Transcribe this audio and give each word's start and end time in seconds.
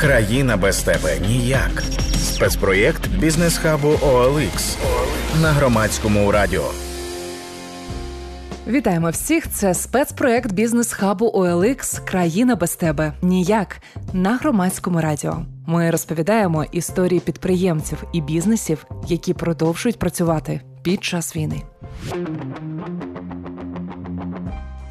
Країна 0.00 0.56
без 0.56 0.82
тебе 0.82 1.18
ніяк. 1.28 1.82
Спецпроєкт 2.16 3.08
бізнес-хабу 3.08 3.88
OLX 3.88 4.76
на 5.42 5.48
громадському 5.52 6.32
радіо. 6.32 6.64
Вітаємо 8.66 9.10
всіх! 9.10 9.48
Це 9.50 9.74
спецпроект 9.74 10.52
бізнес-хабу 10.52 11.26
OLX 11.26 12.04
Країна 12.04 12.56
без 12.56 12.76
тебе 12.76 13.12
ніяк 13.22 13.76
на 14.12 14.36
громадському 14.36 15.00
радіо. 15.00 15.46
Ми 15.66 15.90
розповідаємо 15.90 16.64
історії 16.72 17.20
підприємців 17.20 18.04
і 18.12 18.20
бізнесів, 18.20 18.86
які 19.08 19.34
продовжують 19.34 19.98
працювати 19.98 20.60
під 20.82 21.04
час 21.04 21.36
війни. 21.36 21.62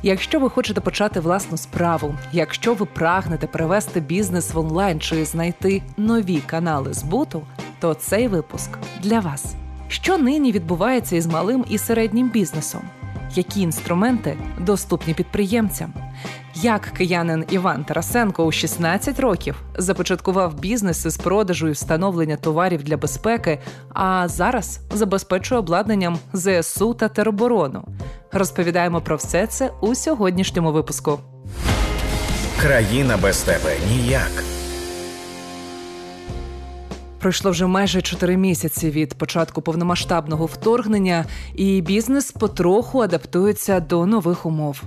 Якщо 0.03 0.39
ви 0.39 0.49
хочете 0.49 0.81
почати 0.81 1.19
власну 1.19 1.57
справу, 1.57 2.15
якщо 2.31 2.73
ви 2.73 2.85
прагнете 2.85 3.47
перевести 3.47 3.99
бізнес 3.99 4.53
в 4.53 4.59
онлайн 4.59 4.99
чи 4.99 5.25
знайти 5.25 5.81
нові 5.97 6.41
канали 6.45 6.93
збуту, 6.93 7.41
то 7.79 7.93
цей 7.93 8.27
випуск 8.27 8.69
для 9.03 9.19
вас. 9.19 9.55
Що 9.87 10.17
нині 10.17 10.51
відбувається 10.51 11.15
із 11.15 11.27
малим 11.27 11.65
і 11.69 11.77
середнім 11.77 12.29
бізнесом? 12.29 12.81
Які 13.35 13.61
інструменти 13.61 14.37
доступні 14.59 15.13
підприємцям? 15.13 15.93
Як 16.55 16.81
киянин 16.81 17.45
Іван 17.49 17.83
Тарасенко 17.83 18.45
у 18.45 18.51
16 18.51 19.19
років 19.19 19.61
започаткував 19.77 20.59
бізнес 20.59 21.05
із 21.05 21.17
продажу 21.17 21.67
і 21.67 21.71
встановлення 21.71 22.35
товарів 22.35 22.83
для 22.83 22.97
безпеки, 22.97 23.59
а 23.93 24.27
зараз 24.27 24.79
забезпечує 24.93 25.59
обладнанням 25.59 26.19
ЗСУ 26.33 26.93
та 26.93 27.09
тероборону. 27.09 27.83
Розповідаємо 28.31 29.01
про 29.01 29.15
все 29.15 29.47
це 29.47 29.71
у 29.81 29.95
сьогоднішньому 29.95 30.71
випуску. 30.71 31.19
Країна 32.61 33.17
без 33.17 33.41
тебе 33.41 33.77
ніяк. 33.89 34.58
Пройшло 37.19 37.51
вже 37.51 37.67
майже 37.67 38.01
чотири 38.01 38.37
місяці 38.37 38.89
від 38.89 39.13
початку 39.13 39.61
повномасштабного 39.61 40.45
вторгнення, 40.45 41.25
і 41.55 41.81
бізнес 41.81 42.31
потроху 42.31 42.99
адаптується 42.99 43.79
до 43.79 44.05
нових 44.05 44.45
умов. 44.45 44.83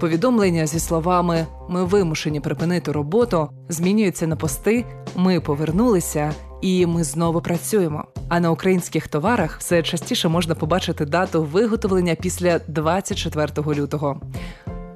Повідомлення 0.00 0.66
зі 0.66 0.80
словами 0.80 1.46
Ми 1.68 1.84
вимушені 1.84 2.40
припинити 2.40 2.92
роботу 2.92 3.48
змінюються 3.68 4.26
на 4.26 4.36
пости. 4.36 4.84
Ми 5.16 5.40
повернулися 5.40 6.32
і 6.62 6.86
ми 6.86 7.04
знову 7.04 7.40
працюємо. 7.40 8.04
А 8.28 8.40
на 8.40 8.50
українських 8.50 9.08
товарах 9.08 9.58
все 9.58 9.82
частіше 9.82 10.28
можна 10.28 10.54
побачити 10.54 11.04
дату 11.06 11.42
виготовлення 11.42 12.14
після 12.14 12.58
24 12.68 13.80
лютого. 13.80 14.20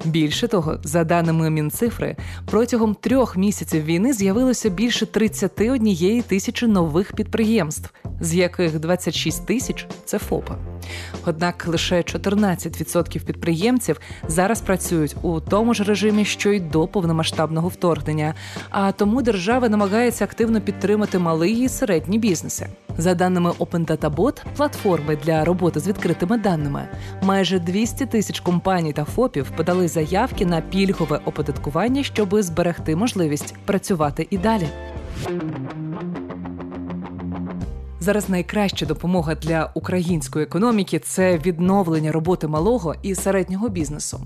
Більше 0.04 0.48
того, 0.48 0.78
за 0.84 1.04
даними 1.04 1.50
Мінцифри, 1.50 2.16
протягом 2.50 2.94
трьох 2.94 3.36
місяців 3.36 3.84
війни 3.84 4.12
з'явилося 4.12 4.68
більше 4.68 5.06
31 5.06 6.22
тисячі 6.22 6.66
нових 6.66 7.12
підприємств, 7.12 7.90
з 8.20 8.34
яких 8.34 8.80
26 8.80 9.46
тисяч 9.46 9.86
це 10.04 10.18
ФОПа. 10.18 10.56
Однак 11.26 11.66
лише 11.66 11.96
14% 11.96 13.24
підприємців 13.24 14.00
зараз 14.28 14.60
працюють 14.60 15.16
у 15.22 15.40
тому 15.40 15.74
ж 15.74 15.84
режимі, 15.84 16.24
що 16.24 16.50
й 16.50 16.60
до 16.60 16.86
повномасштабного 16.86 17.68
вторгнення. 17.68 18.34
А 18.70 18.92
тому 18.92 19.22
держава 19.22 19.68
намагається 19.68 20.24
активно 20.24 20.60
підтримати 20.60 21.18
малий 21.18 21.60
і 21.64 21.68
середні 21.68 22.18
бізнеси. 22.18 22.66
За 23.00 23.14
даними 23.14 23.50
Open 23.50 23.86
Data 23.86 24.14
Bot, 24.14 24.42
платформи 24.56 25.16
для 25.16 25.44
роботи 25.44 25.80
з 25.80 25.88
відкритими 25.88 26.38
даними, 26.38 26.88
майже 27.22 27.58
200 27.58 28.06
тисяч 28.06 28.40
компаній 28.40 28.92
та 28.92 29.04
ФОПів 29.04 29.50
подали 29.56 29.88
заявки 29.88 30.46
на 30.46 30.60
пільгове 30.60 31.20
оподаткування, 31.24 32.02
щоб 32.02 32.42
зберегти 32.42 32.96
можливість 32.96 33.54
працювати 33.64 34.26
і 34.30 34.38
далі. 34.38 34.68
Зараз 38.00 38.28
найкраща 38.28 38.86
допомога 38.86 39.34
для 39.34 39.70
української 39.74 40.44
економіки 40.44 40.98
це 40.98 41.38
відновлення 41.38 42.12
роботи 42.12 42.48
малого 42.48 42.94
і 43.02 43.14
середнього 43.14 43.68
бізнесу. 43.68 44.20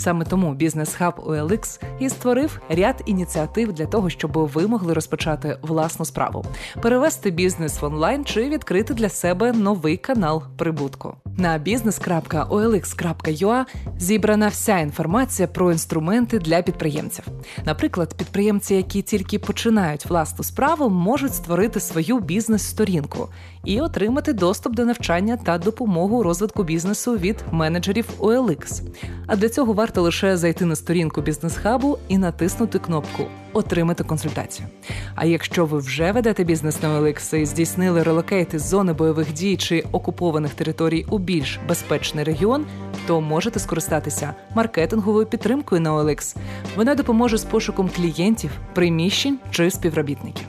Саме 0.00 0.24
тому 0.24 0.54
бізнес-хаб 0.54 1.14
OLX 1.26 1.82
і 1.98 2.08
створив 2.08 2.60
ряд 2.68 3.02
ініціатив 3.06 3.72
для 3.72 3.86
того, 3.86 4.10
щоб 4.10 4.32
ви 4.32 4.66
могли 4.66 4.94
розпочати 4.94 5.58
власну 5.62 6.04
справу, 6.04 6.44
перевести 6.82 7.30
бізнес 7.30 7.80
в 7.80 7.84
онлайн 7.84 8.24
чи 8.24 8.48
відкрити 8.48 8.94
для 8.94 9.08
себе 9.08 9.52
новий 9.52 9.96
канал 9.96 10.42
прибутку. 10.56 11.14
На 11.36 11.58
business.olx.ua 11.58 13.64
зібрана 13.98 14.48
вся 14.48 14.78
інформація 14.78 15.48
про 15.48 15.72
інструменти 15.72 16.38
для 16.38 16.62
підприємців. 16.62 17.24
Наприклад, 17.64 18.14
підприємці, 18.14 18.74
які 18.74 19.02
тільки 19.02 19.38
починають 19.38 20.06
власну 20.06 20.44
справу, 20.44 20.90
можуть 20.90 21.34
створити 21.34 21.80
свою 21.80 22.20
бізнес-сторінку 22.20 23.28
і 23.64 23.80
отримати 23.80 24.32
доступ 24.32 24.74
до 24.74 24.84
навчання 24.84 25.36
та 25.36 25.58
допомогу 25.58 26.22
розвитку 26.22 26.64
бізнесу 26.64 27.16
від 27.16 27.36
менеджерів 27.50 28.08
OLX. 28.18 28.82
А 29.26 29.36
для 29.36 29.48
цього 29.48 29.72
варто 29.72 30.02
лише 30.02 30.36
зайти 30.36 30.64
на 30.64 30.76
сторінку 30.76 31.20
бізнес-хабу 31.20 31.98
і 32.08 32.18
натиснути 32.18 32.78
кнопку 32.78 33.26
Отримати 33.52 34.04
консультацію. 34.04 34.68
А 35.14 35.24
якщо 35.24 35.66
ви 35.66 35.78
вже 35.78 36.12
ведете 36.12 36.44
бізнес 36.44 36.82
на 36.82 36.88
OLX 36.88 37.36
і 37.36 37.46
здійснили 37.46 38.02
релокейти 38.02 38.58
з 38.58 38.68
зони 38.68 38.92
бойових 38.92 39.32
дій 39.32 39.56
чи 39.56 39.84
окупованих 39.92 40.54
територій 40.54 41.06
у 41.10 41.18
більш 41.18 41.58
безпечний 41.68 42.24
регіон, 42.24 42.66
то 43.06 43.20
можете 43.20 43.58
скористатися 43.58 44.34
маркетинговою 44.54 45.26
підтримкою 45.26 45.80
на 45.80 45.94
OLX. 45.94 46.36
Вона 46.76 46.94
допоможе 46.94 47.38
з 47.38 47.44
пошуком 47.44 47.90
клієнтів, 47.96 48.50
приміщень 48.74 49.38
чи 49.50 49.70
співробітників. 49.70 50.46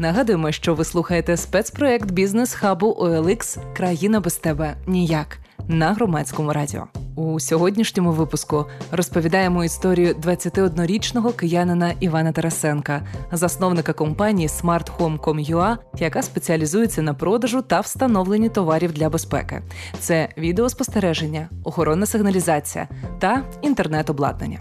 Нагадуємо, 0.00 0.52
що 0.52 0.74
ви 0.74 0.84
слухаєте 0.84 1.36
спецпроект 1.36 2.10
бізнес-хабу 2.10 2.96
OLX 3.00 3.58
Країна 3.76 4.20
без 4.20 4.36
тебе 4.36 4.76
ніяк 4.86 5.38
на 5.68 5.92
громадському 5.92 6.52
радіо. 6.52 6.86
У 7.16 7.40
сьогоднішньому 7.40 8.12
випуску 8.12 8.66
розповідаємо 8.90 9.64
історію 9.64 10.14
21-річного 10.14 11.32
киянина 11.32 11.92
Івана 12.00 12.32
Тарасенка, 12.32 13.02
засновника 13.32 13.92
компанії 13.92 14.48
SmartHome.com.ua, 14.48 15.76
яка 15.98 16.22
спеціалізується 16.22 17.02
на 17.02 17.14
продажу 17.14 17.62
та 17.62 17.80
встановленні 17.80 18.48
товарів 18.48 18.92
для 18.92 19.10
безпеки. 19.10 19.62
Це 19.98 20.28
відеоспостереження, 20.38 21.48
охоронна 21.64 22.06
сигналізація 22.06 22.88
та 23.18 23.42
інтернет-обладнання. 23.62 24.58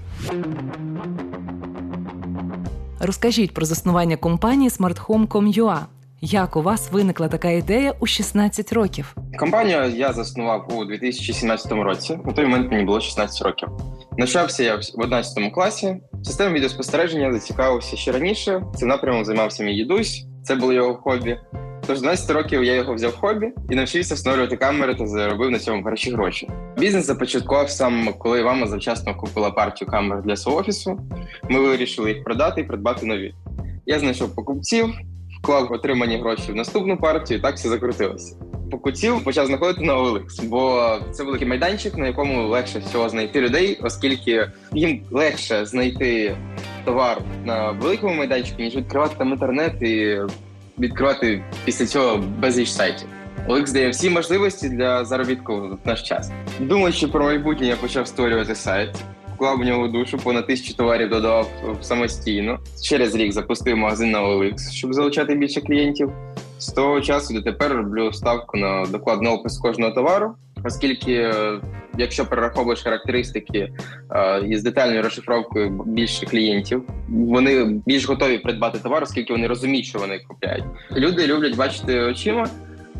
Розкажіть 2.99 3.53
про 3.53 3.65
заснування 3.65 4.17
компанії 4.17 4.69
SmartHome.com.ua. 4.69 5.79
Як 6.21 6.55
у 6.55 6.61
вас 6.61 6.91
виникла 6.91 7.27
така 7.27 7.49
ідея 7.49 7.93
у 7.99 8.05
16 8.05 8.73
років? 8.73 9.15
Компанію 9.39 9.93
я 9.95 10.13
заснував 10.13 10.77
у 10.77 10.85
2017 10.85 11.71
році. 11.71 12.19
На 12.25 12.33
той 12.33 12.45
момент 12.45 12.71
мені 12.71 12.85
було 12.85 13.01
16 13.01 13.41
років. 13.41 13.69
Навчався 14.17 14.63
я 14.63 14.75
в 14.75 14.81
11 14.97 15.53
класі. 15.53 15.97
Система 16.23 16.55
відеоспостереження 16.55 17.33
зацікавився 17.33 17.97
ще 17.97 18.11
раніше. 18.11 18.63
Цим 18.75 18.87
напрямом 18.87 19.25
займався 19.25 19.63
мій 19.63 19.75
дідусь. 19.75 20.25
Це 20.43 20.55
було 20.55 20.73
його 20.73 20.95
хобі. 20.95 21.37
Тож 21.89 22.01
12 22.01 22.31
років 22.31 22.63
я 22.63 22.73
його 22.73 22.93
взяв 22.93 23.15
хобі 23.15 23.51
і 23.69 23.75
навчився 23.75 24.15
встановлювати 24.15 24.57
камери 24.57 24.95
та 24.95 25.07
заробив 25.07 25.51
на 25.51 25.59
цьому 25.59 25.83
хороші 25.83 26.11
гроші. 26.11 26.49
Бізнес 26.77 27.05
започаткував 27.05 27.69
сам, 27.69 28.13
коли 28.17 28.43
мама 28.43 28.67
завчасно 28.67 29.15
купила 29.15 29.51
партію 29.51 29.91
камер 29.91 30.21
для 30.21 30.35
свого 30.35 30.57
офісу. 30.57 30.99
Ми 31.49 31.59
вирішили 31.59 32.09
їх 32.09 32.23
продати 32.23 32.61
і 32.61 32.63
придбати 32.63 33.05
нові. 33.05 33.33
Я 33.85 33.99
знайшов 33.99 34.35
покупців, 34.35 34.93
вклав 35.39 35.71
отримані 35.71 36.17
гроші 36.17 36.51
в 36.51 36.55
наступну 36.55 36.97
партію, 36.97 37.39
і 37.39 37.41
так 37.41 37.55
все 37.55 37.69
закрутилося. 37.69 38.35
Покупців 38.71 39.23
почав 39.23 39.47
знаходити 39.47 39.81
на 39.81 39.97
OLX, 39.97 40.43
бо 40.43 40.93
це 41.11 41.23
великий 41.23 41.47
майданчик, 41.47 41.97
на 41.97 42.07
якому 42.07 42.47
легше 42.47 42.79
всього 42.79 43.09
знайти 43.09 43.41
людей, 43.41 43.79
оскільки 43.83 44.51
їм 44.73 45.01
легше 45.11 45.65
знайти 45.65 46.37
товар 46.85 47.21
на 47.45 47.71
великому 47.71 48.13
майданчику, 48.13 48.61
ніж 48.61 48.75
відкривати 48.75 49.15
там 49.17 49.31
інтернет 49.31 49.81
і 49.81 50.19
відкривати 50.79 51.43
після 51.65 51.85
цього 51.85 52.23
безліч 52.39 52.69
сайтів. 52.69 53.07
OLX 53.47 53.73
дає 53.73 53.89
всі 53.89 54.09
можливості 54.09 54.69
для 54.69 55.05
заробітку 55.05 55.55
в 55.55 55.87
наш 55.87 56.03
час. 56.03 56.31
Думаючи 56.59 57.07
про 57.07 57.23
майбутнє, 57.23 57.67
я 57.67 57.75
почав 57.75 58.07
створювати 58.07 58.55
сайт. 58.55 58.89
Вклав 59.35 59.57
в 59.57 59.65
нього 59.65 59.87
душу, 59.87 60.17
понад 60.17 60.47
тисячу 60.47 60.73
товарів 60.73 61.09
додавав 61.09 61.47
самостійно. 61.81 62.59
Через 62.83 63.15
рік 63.15 63.31
запустив 63.31 63.77
магазин 63.77 64.11
на 64.11 64.21
OLX, 64.21 64.71
щоб 64.71 64.93
залучати 64.93 65.35
більше 65.35 65.61
клієнтів. 65.61 66.11
З 66.59 66.67
того 66.67 67.01
часу 67.01 67.33
до 67.33 67.41
тепер 67.41 67.71
роблю 67.71 68.13
ставку 68.13 68.57
на 68.57 68.85
докладний 68.85 69.31
опис 69.31 69.57
кожного 69.57 69.91
товару, 69.91 70.35
оскільки, 70.63 71.13
е, 71.13 71.59
якщо 71.99 72.25
перераховуєш 72.25 72.83
характеристики 72.83 73.71
е, 74.11 74.41
із 74.47 74.63
детальною 74.63 75.03
розшифровкою 75.03 75.83
більше 75.85 76.25
клієнтів, 76.25 76.83
вони 77.09 77.81
більш 77.85 78.05
готові 78.05 78.37
придбати 78.37 78.79
товар, 78.79 79.03
оскільки 79.03 79.33
вони 79.33 79.47
розуміють, 79.47 79.85
що 79.85 79.99
вони 79.99 80.19
купляють. 80.19 80.63
Люди 80.91 81.27
люблять 81.27 81.55
бачити 81.55 82.01
очима, 82.01 82.47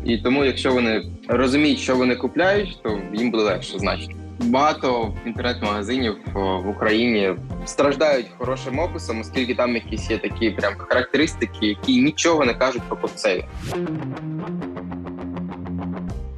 і 0.04 0.18
тому, 0.18 0.44
якщо 0.44 0.72
вони 0.72 1.02
розуміють, 1.28 1.78
що 1.78 1.96
вони 1.96 2.16
купляють, 2.16 2.78
то 2.82 3.00
їм 3.14 3.30
буде 3.30 3.42
легше 3.42 3.78
значно. 3.78 4.14
Багато 4.44 5.14
інтернет-магазинів 5.26 6.16
в 6.34 6.68
Україні 6.68 7.34
страждають 7.64 8.26
хорошим 8.38 8.78
описом, 8.78 9.20
оскільки 9.20 9.54
там 9.54 9.74
якісь 9.74 10.10
є 10.10 10.18
такі 10.18 10.50
прям 10.50 10.74
характеристики, 10.78 11.66
які 11.66 12.02
нічого 12.02 12.44
не 12.44 12.54
кажуть 12.54 12.82
про 12.82 12.96
покупцеві. 12.96 13.44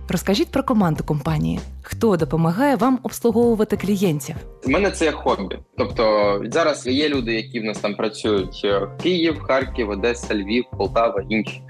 Розкажіть 0.09 0.51
про 0.51 0.63
команду 0.63 1.05
компанії. 1.05 1.61
Хто 1.83 2.17
допомагає 2.17 2.77
вам 2.77 2.99
обслуговувати 3.03 3.77
клієнтів? 3.77 4.37
У 4.67 4.71
мене 4.71 4.91
це 4.91 5.05
як 5.05 5.15
хобі. 5.15 5.59
Тобто 5.79 6.43
зараз 6.45 6.87
є 6.87 7.09
люди, 7.09 7.35
які 7.35 7.61
в 7.61 7.65
нас 7.65 7.79
там 7.79 7.95
працюють: 7.95 8.61
е, 8.65 8.89
Київ, 9.03 9.41
Харків, 9.41 9.91
Одеса, 9.91 10.35
Львів, 10.35 10.65
Полтава, 10.79 11.23
інші. 11.29 11.63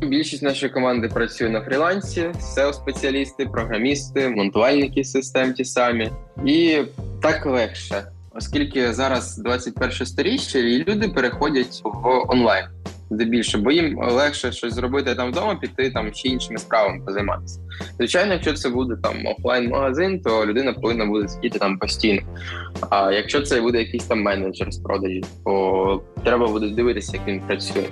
Більшість 0.00 0.42
нашої 0.42 0.72
команди 0.72 1.08
працює 1.08 1.48
на 1.48 1.60
фрілансі, 1.60 2.30
seo 2.40 2.72
спеціалісти 2.72 3.46
програмісти, 3.46 4.28
монтувальники 4.28 5.04
систем 5.04 5.52
ті 5.52 5.64
самі, 5.64 6.10
і 6.46 6.78
так 7.22 7.46
легше, 7.46 8.04
оскільки 8.34 8.92
зараз 8.92 9.38
21 9.38 10.06
сторіччя, 10.06 10.58
і 10.58 10.84
люди 10.84 11.08
переходять 11.08 11.80
в 11.84 12.08
онлайн 12.28 12.64
здебільше, 13.10 13.58
бо 13.58 13.70
їм 13.70 13.98
легше 13.98 14.52
щось 14.52 14.74
зробити 14.74 15.14
там 15.14 15.30
вдома, 15.30 15.54
піти 15.54 15.90
там 15.90 16.14
ще 16.14 16.28
іншими 16.28 16.58
справами 16.58 17.04
позайматися. 17.04 17.60
Звичайно, 17.96 18.32
якщо 18.32 18.52
це 18.52 18.68
буде 18.68 18.96
там 19.02 19.14
офлайн-магазин, 19.26 20.20
то 20.20 20.46
людина 20.46 20.72
повинна 20.72 21.06
буде 21.06 21.28
сидіти 21.28 21.58
там 21.58 21.78
постійно. 21.78 22.22
А 22.90 23.12
якщо 23.12 23.42
це 23.42 23.60
буде 23.60 23.78
якийсь 23.78 24.04
там 24.04 24.22
менеджер 24.22 24.72
з 24.72 24.78
продажі, 24.78 25.24
то 25.44 26.02
треба 26.24 26.48
буде 26.48 26.68
дивитися, 26.68 27.16
як 27.16 27.26
він 27.26 27.40
працює. 27.40 27.84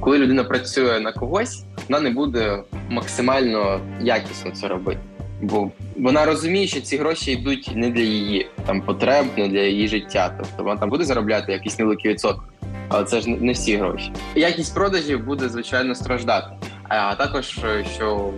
Коли 0.00 0.18
людина 0.18 0.44
працює 0.44 1.00
на 1.00 1.12
когось, 1.12 1.64
вона 1.88 2.00
не 2.00 2.10
буде 2.10 2.62
максимально 2.88 3.80
якісно 4.00 4.50
це 4.50 4.68
робити. 4.68 5.00
Бо 5.42 5.70
вона 5.96 6.24
розуміє, 6.24 6.66
що 6.66 6.80
ці 6.80 6.96
гроші 6.96 7.32
йдуть 7.32 7.70
не 7.74 7.90
для 7.90 8.02
її 8.02 8.46
там 8.66 8.80
потреб, 8.82 9.26
не 9.36 9.48
для 9.48 9.60
її 9.60 9.88
життя. 9.88 10.34
Тобто 10.38 10.64
вона 10.64 10.80
там 10.80 10.90
буде 10.90 11.04
заробляти 11.04 11.52
якийсь 11.52 11.78
невеликий 11.78 12.10
відсоток 12.10 12.44
але 12.90 13.04
це 13.04 13.20
ж 13.20 13.28
не 13.30 13.52
всі 13.52 13.76
гроші. 13.76 14.12
Якість 14.34 14.74
продажів 14.74 15.24
буде 15.24 15.48
звичайно 15.48 15.94
страждати, 15.94 16.46
а 16.88 17.14
також 17.14 17.58
що 17.94 18.34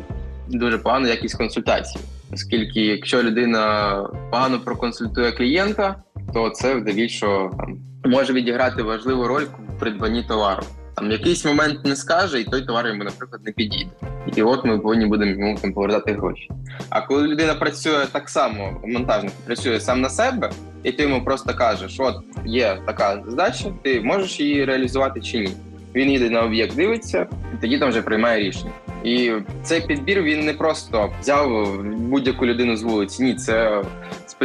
дуже 0.49 0.78
погана 0.78 1.08
якість 1.08 1.37
консультацій, 1.37 1.99
оскільки 2.32 2.81
якщо 2.81 3.22
людина 3.22 3.94
погано 4.31 4.60
проконсультує 4.60 5.32
клієнта, 5.32 6.02
то 6.34 6.50
це 6.50 6.81
здебільшого 6.81 7.54
там 7.58 7.78
може 8.04 8.32
відіграти 8.32 8.82
важливу 8.82 9.26
роль 9.28 9.44
в 9.44 9.78
придбанні 9.78 10.22
товару. 10.22 10.62
Там 10.94 11.11
якийсь 11.11 11.44
момент 11.44 11.85
не 11.85 11.97
скаже, 11.97 12.41
і 12.41 12.44
той 12.44 12.62
товар 12.62 12.87
йому, 12.87 13.05
наприклад, 13.05 13.41
не 13.44 13.53
підійде. 13.53 13.91
І 14.37 14.43
от 14.43 14.65
ми 14.65 14.79
повинні 14.79 15.06
будемо 15.06 15.31
йому 15.31 15.59
там 15.59 15.73
повертати 15.73 16.12
гроші. 16.12 16.50
А 16.91 17.00
коли 17.00 17.29
людина 17.29 17.55
працює 17.55 18.06
так 18.12 18.29
само, 18.29 18.81
монтажник 18.85 19.33
працює 19.47 19.81
сам 19.81 20.00
на 20.00 20.09
себе, 20.09 20.50
і 20.83 20.93
ти 20.93 21.03
йому 21.03 21.25
просто 21.25 21.55
кажеш: 21.55 21.97
от 22.00 22.17
є 22.44 22.79
така 22.87 23.23
задача, 23.27 23.65
ти 23.83 24.00
можеш 24.00 24.41
її 24.41 24.65
реалізувати 24.65 25.21
чи 25.21 25.39
ні. 25.39 25.50
Він 25.94 26.11
їде 26.11 26.31
на 26.31 26.43
об'єкт, 26.43 26.77
дивиться, 26.77 27.27
і 27.55 27.61
тоді 27.61 27.79
там 27.79 27.88
вже 27.88 28.03
приймає 28.03 28.41
рішення. 28.41 28.73
І 29.05 29.33
цей 29.62 29.81
підбір 29.81 30.23
він 30.23 30.45
не 30.45 30.53
просто 30.53 31.12
взяв 31.21 31.79
будь-яку 31.83 32.47
людину 32.47 32.77
з 32.77 32.83
вулиці. 32.83 33.23
Ні, 33.23 33.35
це 33.35 33.83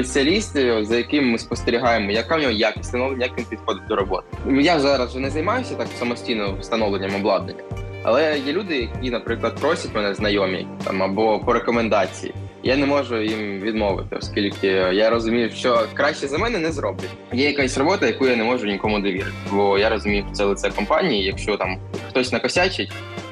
спеціалісти, 0.04 0.86
за 0.86 0.98
яким 0.98 1.32
ми 1.32 1.38
спостерігаємо, 1.38 2.12
яка 2.12 2.36
в 2.36 2.40
нього 2.40 2.52
якість 2.52 2.86
встановлення, 2.86 3.26
як 3.26 3.38
він 3.38 3.46
підходить 3.46 3.88
до 3.90 3.96
роботи. 3.96 4.28
Я 4.50 4.80
зараз 4.80 5.10
вже 5.10 5.20
не 5.20 5.30
займаюся 5.30 5.76
так 5.76 5.88
самостійно 6.00 6.58
встановленням 6.60 7.16
обладнання, 7.16 7.64
але 8.04 8.40
є 8.40 8.54
люди, 8.54 8.76
які, 8.76 9.12
наприклад, 9.12 9.56
просять 9.62 9.96
мене 9.96 10.14
знайомі 10.14 10.68
там 10.84 11.04
або 11.04 11.40
по 11.40 11.54
рекомендації. 11.54 12.34
Я 12.64 12.78
не 12.78 12.86
можу 12.86 13.22
їм 13.22 13.60
відмовити, 13.60 14.16
оскільки 14.16 14.68
я 14.68 15.10
розумію, 15.10 15.52
що 15.52 15.84
краще 15.94 16.28
за 16.28 16.38
мене 16.38 16.60
не 16.60 16.72
зроблять. 16.72 17.10
Є 17.34 17.48
якась 17.48 17.78
робота, 17.78 18.08
яку 18.08 18.28
я 18.28 18.36
не 18.36 18.44
можу 18.44 18.68
нікому 18.68 19.00
довірити, 19.00 19.32
бо 19.52 19.78
я 19.78 19.90
розумію, 19.90 20.24
що 20.26 20.34
це 20.34 20.46
лице 20.46 20.70
компанії. 20.70 21.24
Якщо 21.24 21.58
там 21.58 21.78
хтось 22.10 22.32
накосячить, 22.32 22.92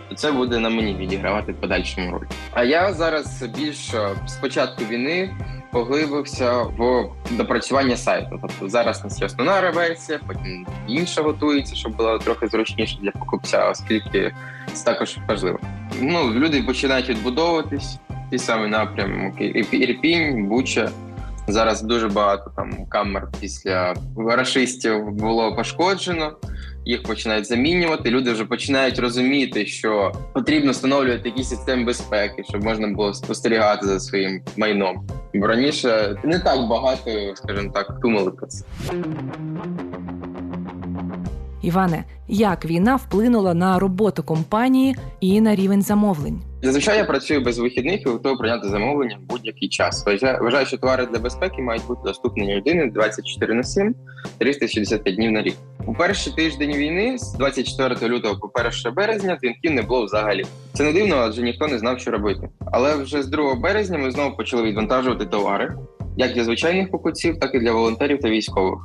то 0.09 0.15
це 0.15 0.31
буде 0.31 0.59
на 0.59 0.69
мені 0.69 0.93
відігравати 0.93 1.51
в 1.51 1.55
подальшому 1.55 2.11
роль. 2.11 2.27
А 2.51 2.63
я 2.63 2.93
зараз 2.93 3.43
більш 3.57 3.91
з 4.27 4.33
початку 4.41 4.83
війни 4.89 5.29
поглибився 5.75 6.61
в 6.61 7.09
допрацювання 7.31 7.97
сайту. 7.97 8.39
Тобто 8.41 8.69
зараз 8.69 9.01
у 9.01 9.03
нас 9.03 9.21
є 9.21 9.25
основна 9.25 9.71
версія, 9.71 10.19
потім 10.27 10.67
інша 10.87 11.21
готується, 11.21 11.75
щоб 11.75 11.95
було 11.95 12.19
трохи 12.19 12.47
зручніше 12.47 12.97
для 13.01 13.11
покупця, 13.11 13.69
оскільки 13.69 14.33
це 14.73 14.85
також 14.85 15.17
важливо. 15.27 15.59
Ну 16.01 16.33
люди 16.33 16.63
починають 16.63 17.09
відбудовуватись 17.09 17.99
ті 18.31 18.37
самі 18.37 18.67
напрямки 18.67 19.65
Ірпінь, 19.71 20.47
Буча. 20.47 20.91
Зараз 21.47 21.81
дуже 21.81 22.07
багато 22.07 22.51
там 22.55 22.85
камер 22.85 23.27
після 23.41 23.93
рашистів 24.27 25.11
було 25.11 25.55
пошкоджено. 25.55 26.37
Їх 26.85 27.03
починають 27.03 27.47
замінювати. 27.47 28.09
Люди 28.09 28.31
вже 28.31 28.45
починають 28.45 28.99
розуміти, 28.99 29.65
що 29.65 30.11
потрібно 30.33 30.71
встановлювати 30.71 31.29
якісь 31.29 31.49
системи 31.49 31.83
безпеки, 31.83 32.43
щоб 32.49 32.63
можна 32.63 32.87
було 32.87 33.13
спостерігати 33.13 33.85
за 33.85 33.99
своїм 33.99 34.41
майном. 34.57 35.07
Бо 35.33 35.47
раніше 35.47 36.17
не 36.23 36.39
так 36.39 36.67
багато, 36.67 37.11
скажімо 37.35 37.71
так, 37.73 37.99
думали 38.01 38.31
про 38.31 38.47
це. 38.47 38.65
Іване, 41.61 42.03
як 42.27 42.65
війна 42.65 42.95
вплинула 42.95 43.53
на 43.53 43.79
роботу 43.79 44.23
компанії 44.23 44.95
і 45.19 45.41
на 45.41 45.55
рівень 45.55 45.81
замовлень? 45.81 46.41
Зазвичай 46.61 46.97
я 46.97 47.05
працюю 47.05 47.41
без 47.41 47.59
вихідних 47.59 48.01
і 48.05 48.09
готовий 48.09 48.37
прийняти 48.37 48.69
замовлення 48.69 49.17
в 49.21 49.29
будь-який 49.29 49.69
час. 49.69 50.05
Вважаю, 50.41 50.65
що 50.65 50.77
товари 50.77 51.05
для 51.05 51.19
безпеки 51.19 51.61
мають 51.61 51.87
бути 51.87 52.01
доступні 52.05 52.55
людини 52.55 52.91
24 52.93 53.53
на 53.53 53.63
7, 53.63 53.95
365 54.37 55.15
днів 55.15 55.31
на 55.31 55.41
рік. 55.41 55.55
У 55.87 55.93
перший 55.93 56.33
тиждень 56.33 56.75
війни 56.75 57.17
з 57.17 57.33
24 57.33 58.15
лютого 58.15 58.35
по 58.35 58.51
1 58.59 58.71
березня 58.95 59.37
дзвінків 59.41 59.71
не 59.71 59.81
було 59.81 60.05
взагалі. 60.05 60.45
Це 60.73 60.83
не 60.83 60.93
дивно, 60.93 61.15
адже 61.15 61.41
ніхто 61.41 61.67
не 61.67 61.79
знав, 61.79 61.99
що 61.99 62.11
робити. 62.11 62.49
Але 62.71 62.95
вже 62.95 63.23
з 63.23 63.27
2 63.27 63.55
березня 63.55 63.97
ми 63.97 64.11
знову 64.11 64.37
почали 64.37 64.63
відвантажувати 64.63 65.25
товари 65.25 65.75
як 66.17 66.33
для 66.33 66.43
звичайних 66.43 66.91
покупців, 66.91 67.39
так 67.39 67.55
і 67.55 67.59
для 67.59 67.71
волонтерів 67.71 68.19
та 68.19 68.29
військових. 68.29 68.79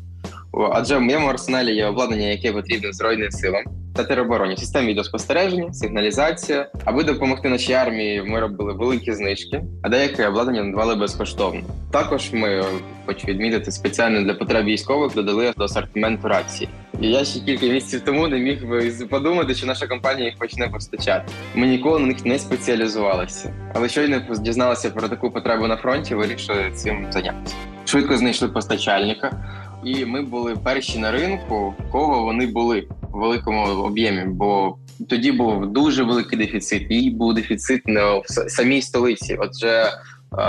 Адже 0.72 0.96
в 0.96 1.00
моєму 1.00 1.26
арсеналі 1.26 1.74
є 1.74 1.86
обладнання, 1.86 2.26
яке 2.26 2.52
потрібно 2.52 2.92
Збройним 2.92 3.30
силам 3.30 3.64
та 3.96 4.04
теробороні, 4.04 4.56
системи 4.56 4.86
відеоспостереження, 4.86 5.72
сигналізація. 5.72 6.70
Аби 6.84 7.04
допомогти 7.04 7.48
нашій 7.48 7.72
армії, 7.72 8.22
ми 8.22 8.40
робили 8.40 8.72
великі 8.72 9.12
знижки, 9.12 9.62
а 9.82 9.88
деяке 9.88 10.28
обладнання 10.28 10.62
надавали 10.62 10.94
безкоштовно. 10.94 11.60
Також 11.92 12.32
ми 12.32 12.64
хочу 13.06 13.26
відмітити 13.26 13.72
спеціально 13.72 14.22
для 14.22 14.34
потреб 14.34 14.64
військових 14.64 15.14
додали 15.14 15.52
до 15.56 15.64
асортименту 15.64 16.28
рації. 16.28 16.68
Я 17.02 17.24
ще 17.24 17.40
кілька 17.40 17.66
місяців 17.66 18.00
тому 18.04 18.28
не 18.28 18.38
міг 18.38 18.66
би 18.66 18.90
подумати, 19.10 19.54
що 19.54 19.66
наша 19.66 19.86
компанія 19.86 20.26
їх 20.26 20.38
почне 20.38 20.68
постачати. 20.68 21.32
Ми 21.54 21.66
ніколи 21.66 21.98
на 21.98 22.06
них 22.06 22.24
не 22.24 22.38
спеціалізувалися, 22.38 23.54
але 23.74 23.88
щойно 23.88 24.22
дізналися 24.40 24.90
про 24.90 25.08
таку 25.08 25.30
потребу 25.30 25.66
на 25.66 25.76
фронті, 25.76 26.14
вирішили 26.14 26.70
цим 26.74 27.06
зайнятися. 27.12 27.56
Швидко 27.84 28.16
знайшли 28.16 28.48
постачальника 28.48 29.44
і 29.84 30.04
ми 30.04 30.22
були 30.22 30.56
перші 30.56 30.98
на 30.98 31.12
ринку, 31.12 31.74
кого 31.92 32.24
вони 32.24 32.46
були 32.46 32.80
в 33.02 33.18
великому 33.18 33.62
об'ємі. 33.62 34.24
Бо 34.26 34.76
тоді 35.08 35.32
був 35.32 35.66
дуже 35.66 36.02
великий 36.02 36.38
дефіцит, 36.38 36.86
і 36.90 37.10
був 37.10 37.34
дефіцит 37.34 37.88
не 37.88 38.00
в 38.00 38.24
самій 38.26 38.82
столиці. 38.82 39.36
Отже, 39.40 39.84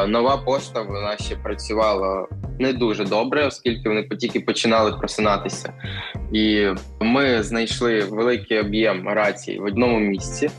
нова 0.08 0.38
пошта 0.38 0.82
вона 0.82 1.18
ще 1.18 1.36
працювала 1.36 2.28
не 2.60 2.74
дуже 2.74 3.06
добре, 3.06 3.46
оскільки 3.46 3.90
вони 3.90 4.04
тільки 4.04 4.40
починали 4.40 4.92
просинатися. 4.92 5.74
І 6.34 6.68
ми 7.00 7.44
знайшли 7.44 8.02
великий 8.02 8.60
об'єм 8.60 9.08
рацій 9.08 9.60
в 9.60 9.64
одному 9.64 10.00
місці. 10.00 10.50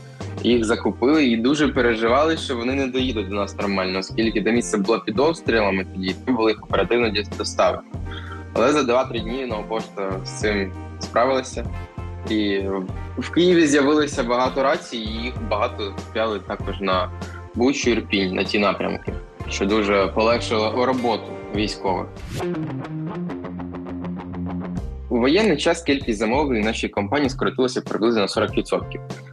Їх 0.43 0.65
закупили 0.65 1.25
і 1.25 1.37
дуже 1.37 1.67
переживали, 1.67 2.37
що 2.37 2.55
вони 2.55 2.73
не 2.73 2.87
доїдуть 2.87 3.29
до 3.29 3.35
нас 3.35 3.57
нормально, 3.57 3.99
оскільки 3.99 4.41
до 4.41 4.51
місця 4.51 4.77
було 4.77 4.99
під 4.99 5.19
обстрілами, 5.19 5.85
тоді 5.93 6.15
були 6.27 6.51
їх 6.51 6.63
оперативно 6.63 7.13
доставити. 7.37 7.83
Але 8.53 8.71
за 8.71 8.79
2-3 8.79 9.23
дні 9.23 9.45
нова 9.45 9.63
пошта 9.63 10.11
з 10.25 10.39
цим 10.39 10.73
справилася. 10.99 11.65
І 12.29 12.61
в 13.17 13.31
Києві 13.31 13.67
з'явилося 13.67 14.23
багато 14.23 14.63
рацій, 14.63 14.97
і 14.97 15.23
їх 15.23 15.33
багато 15.49 15.95
купляли 15.95 16.39
також 16.39 16.81
на 16.81 17.11
Бучу 17.55 17.89
Ірпінь, 17.89 18.33
на 18.33 18.43
ті 18.43 18.59
напрямки, 18.59 19.13
що 19.49 19.65
дуже 19.65 20.07
полегшило 20.07 20.85
роботу 20.85 21.31
військових. 21.55 22.07
У 25.09 25.19
воєнний 25.19 25.57
час 25.57 25.81
кількість 25.81 26.19
замовлень 26.19 26.61
нашій 26.61 26.89
компанії 26.89 27.29
скоротилася 27.29 27.81
приблизно 27.81 28.21
на 28.21 28.27
40%. 28.27 28.81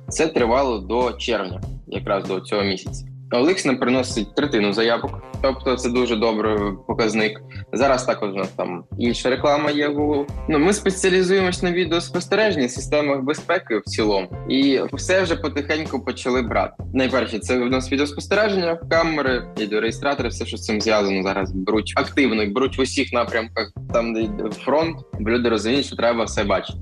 Це 0.08 0.26
тривало 0.26 0.78
до 0.78 1.12
червня, 1.12 1.60
якраз 1.86 2.28
до 2.28 2.40
цього 2.40 2.62
місяця. 2.62 3.09
Нам 3.66 3.76
приносить 3.78 4.34
третину 4.34 4.72
заявок, 4.72 5.22
тобто 5.42 5.76
це 5.76 5.90
дуже 5.90 6.16
добрий 6.16 6.58
показник. 6.86 7.40
Зараз 7.72 8.04
також 8.04 8.30
у 8.30 8.36
там 8.56 8.84
інша 8.98 9.30
реклама 9.30 9.70
є 9.70 9.88
Google. 9.88 10.26
Ну 10.48 10.58
ми 10.58 10.72
спеціалізуємось 10.72 11.62
на 11.62 11.72
відеоспостереженні, 11.72 12.68
системах 12.68 13.20
безпеки 13.20 13.78
в 13.78 13.82
цілому, 13.82 14.28
і 14.48 14.80
все 14.92 15.22
вже 15.22 15.36
потихеньку 15.36 16.00
почали 16.04 16.42
брати. 16.42 16.74
Найперше 16.94 17.38
це 17.38 17.58
у 17.58 17.64
нас 17.64 17.92
відеоспостереження, 17.92 18.78
камери, 18.90 19.42
відеореєстратори, 19.58 20.28
все 20.28 20.46
що 20.46 20.56
з 20.56 20.64
цим 20.64 20.80
зв'язано 20.80 21.22
зараз 21.22 21.52
беруть 21.52 21.92
активно 21.96 22.46
беруть 22.46 22.78
в 22.78 22.80
усіх 22.80 23.12
напрямках, 23.12 23.72
там 23.92 24.14
де 24.14 24.20
йде 24.20 24.50
фронт, 24.50 24.96
люди 25.20 25.48
розуміють, 25.48 25.86
що 25.86 25.96
треба 25.96 26.24
все 26.24 26.44
бачити. 26.44 26.78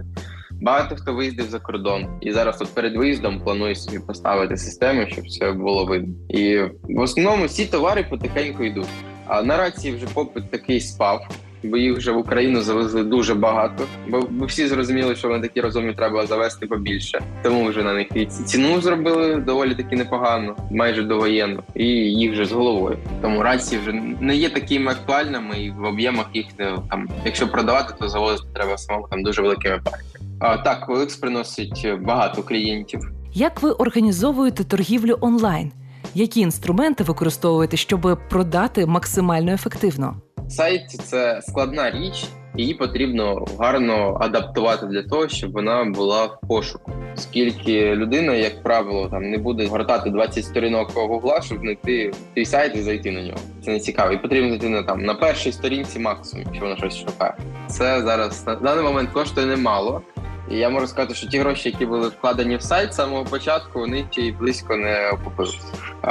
Багато 0.60 0.96
хто 0.96 1.14
виїздив 1.14 1.46
за 1.46 1.58
кордон, 1.58 2.06
і 2.20 2.32
зараз 2.32 2.58
тут 2.58 2.68
перед 2.68 2.96
виїздом 2.96 3.40
планує 3.40 3.74
собі 3.74 3.98
поставити 3.98 4.56
систему, 4.56 5.06
щоб 5.06 5.24
все 5.24 5.52
було 5.52 5.84
видно. 5.84 6.14
І 6.28 6.58
в 6.82 7.00
основному 7.00 7.44
всі 7.44 7.66
товари 7.66 8.06
потихеньку 8.10 8.64
йдуть. 8.64 8.88
А 9.26 9.42
на 9.42 9.56
рації 9.56 9.94
вже 9.94 10.06
попит 10.06 10.50
такий 10.50 10.80
спав, 10.80 11.28
бо 11.62 11.76
їх 11.76 11.96
вже 11.96 12.12
в 12.12 12.18
Україну 12.18 12.62
завезли 12.62 13.04
дуже 13.04 13.34
багато. 13.34 13.84
Бо, 14.08 14.20
бо 14.30 14.46
всі 14.46 14.66
зрозуміли, 14.66 15.16
що 15.16 15.28
вони 15.28 15.40
такі 15.42 15.60
розумні 15.60 15.94
треба 15.94 16.26
завести 16.26 16.66
побільше. 16.66 17.20
Тому 17.42 17.64
вже 17.68 17.82
на 17.82 17.94
них 17.94 18.06
і 18.14 18.26
ціну 18.26 18.80
зробили 18.80 19.36
доволі 19.36 19.74
таки 19.74 19.96
непогано, 19.96 20.56
майже 20.70 21.02
довоєнно, 21.02 21.62
і 21.74 21.84
їх 21.86 22.32
вже 22.32 22.44
з 22.44 22.52
головою. 22.52 22.98
Тому 23.22 23.42
рації 23.42 23.80
вже 23.80 23.92
не 24.20 24.36
є 24.36 24.50
такими 24.50 24.92
актуальними, 24.92 25.58
і 25.58 25.70
в 25.70 25.84
об'ємах 25.84 26.26
їх 26.34 26.46
не 26.58 26.76
там, 26.90 27.08
якщо 27.24 27.48
продавати, 27.48 27.94
то 28.00 28.08
завозити 28.08 28.48
треба 28.54 28.78
самому 28.78 29.08
там 29.10 29.22
дуже 29.22 29.42
великими 29.42 29.80
партіями. 29.84 30.27
Так, 30.40 30.88
Великс 30.88 31.16
приносить 31.16 31.87
багато 32.00 32.42
клієнтів. 32.42 33.00
Як 33.35 33.62
ви 33.62 33.71
організовуєте 33.71 34.64
торгівлю 34.64 35.18
онлайн? 35.21 35.73
Які 36.14 36.40
інструменти 36.40 37.04
використовуєте, 37.04 37.76
щоб 37.76 38.18
продати 38.30 38.87
максимально 38.87 39.52
ефективно? 39.52 40.16
Сайт 40.49 40.90
це 40.90 41.40
складна 41.42 41.90
річ, 41.90 42.26
її 42.58 42.74
потрібно 42.74 43.44
гарно 43.58 44.18
адаптувати 44.20 44.86
для 44.86 45.02
того, 45.02 45.28
щоб 45.28 45.52
вона 45.52 45.84
була 45.84 46.24
в 46.24 46.40
пошуку. 46.48 46.92
Оскільки 47.16 47.96
людина, 47.96 48.34
як 48.34 48.62
правило, 48.62 49.08
там 49.08 49.30
не 49.30 49.38
буде 49.38 49.66
гортати 49.66 50.10
20 50.10 50.44
сторінок 50.44 50.90
гугла, 50.94 51.40
щоб 51.40 51.58
знайти 51.58 52.12
твій 52.34 52.44
сайт 52.44 52.76
і 52.76 52.80
зайти 52.80 53.10
на 53.10 53.22
нього. 53.22 53.38
Це 53.64 53.70
не 53.70 53.80
цікаво. 53.80 54.12
І 54.12 54.18
потрібно 54.18 54.50
зайти 54.50 54.68
на 54.68 54.82
там 54.82 55.02
на 55.02 55.14
першій 55.14 55.52
сторінці 55.52 55.98
максимум, 55.98 56.44
якщо 56.46 56.64
вона 56.64 56.76
щось 56.76 56.96
шукає. 56.96 57.34
Це 57.66 58.02
зараз 58.02 58.46
на 58.46 58.54
даний 58.54 58.84
момент 58.84 59.10
коштує 59.10 59.46
немало. 59.46 60.02
І 60.50 60.57
я 60.57 60.71
можу 60.71 60.87
сказати, 60.87 61.14
що 61.14 61.26
ті 61.28 61.38
гроші, 61.38 61.69
які 61.69 61.87
були 61.87 62.09
вкладені 62.09 62.57
в 62.57 62.62
сайт 62.62 62.93
з 62.93 62.97
самого 62.97 63.25
початку, 63.25 63.78
вони 63.78 64.05
ще 64.11 64.23
й 64.23 64.33
близько 64.33 64.76
не 64.76 65.11
окупилися. 65.11 65.59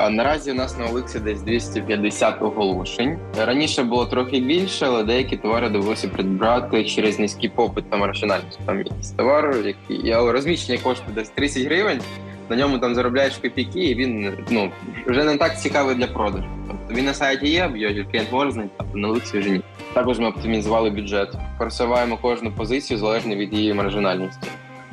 Наразі 0.10 0.52
у 0.52 0.54
нас 0.54 0.78
на 0.78 0.86
OLX 0.86 1.11
і 1.11 1.20
десь 1.20 1.42
250 1.42 2.42
оголошень. 2.42 3.20
Раніше 3.46 3.84
було 3.84 4.06
трохи 4.06 4.40
більше, 4.40 4.86
але 4.86 5.04
деякі 5.04 5.38
товари 5.38 5.70
довелося 5.70 6.08
прибрати 6.08 6.86
через 6.86 7.20
низький 7.20 7.50
попит 7.50 7.92
та 7.92 7.98
маржинальність. 7.98 8.60
Там 8.66 8.78
якийсь 8.78 9.12
товар, 9.12 9.56
який 9.66 10.14
розміщення 10.16 10.80
коштує 10.84 11.16
десь 11.16 11.30
30 11.30 11.64
гривень. 11.64 12.02
На 12.50 12.56
ньому 12.56 12.78
там 12.78 12.96
заробляєш 12.96 13.38
копійки, 13.38 13.80
і 13.80 13.96
він 13.96 14.38
ну 14.50 14.72
вже 15.06 15.24
не 15.24 15.38
так 15.38 15.60
цікавий 15.60 15.96
для 15.96 16.08
продажу. 16.08 16.46
Тобто 16.68 16.94
він 16.94 17.06
на 17.06 17.14
сайті 17.14 17.48
є, 17.48 17.72
його 17.76 18.10
клієнт 18.12 18.32
може 18.32 18.64
а 18.78 18.84
на 18.98 19.08
OLX 19.08 19.32
і 19.32 19.40
вже 19.40 19.50
ні. 19.50 19.62
Також 19.94 20.20
ми 20.20 20.28
оптимізували 20.28 20.90
бюджет, 20.90 21.34
просуваємо 21.58 22.18
кожну 22.18 22.52
позицію 22.52 22.98
залежно 22.98 23.36
від 23.36 23.54
її 23.54 23.74
маржинальності, 23.74 24.48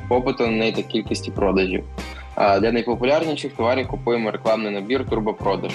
попиту 0.07 0.47
на 0.47 0.51
неї 0.51 0.71
та 0.71 0.81
кількості 0.81 1.31
продажів. 1.31 1.83
А 2.35 2.59
для 2.59 2.71
найпопулярніших 2.71 3.53
товарів 3.53 3.87
купуємо 3.87 4.31
рекламний 4.31 4.71
набір 4.71 5.05
турбопродаж. 5.09 5.73